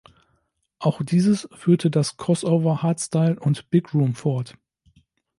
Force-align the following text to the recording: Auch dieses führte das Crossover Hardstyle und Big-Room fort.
Auch 0.79 1.03
dieses 1.03 1.47
führte 1.53 1.91
das 1.91 2.17
Crossover 2.17 2.81
Hardstyle 2.81 3.39
und 3.39 3.69
Big-Room 3.69 4.15
fort. 4.15 4.57